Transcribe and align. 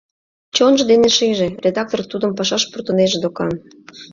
Чонжо 0.55 0.83
дене 0.91 1.09
шиже: 1.17 1.47
редактор 1.65 1.99
тудым 2.11 2.31
пашаш 2.37 2.63
пуртынеже 2.71 3.17
докан. 3.23 3.51